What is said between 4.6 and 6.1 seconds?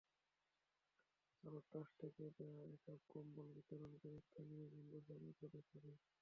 বন্ধুসভার সদস্যরা।